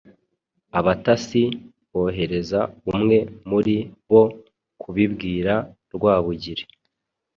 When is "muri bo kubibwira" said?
3.49-5.53